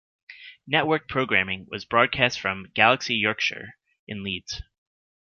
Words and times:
Networked 0.67 1.07
programming 1.07 1.67
was 1.69 1.85
broadcast 1.85 2.39
from 2.39 2.71
Galaxy 2.73 3.13
Yorkshire 3.13 3.75
in 4.07 4.23
Leeds. 4.23 4.63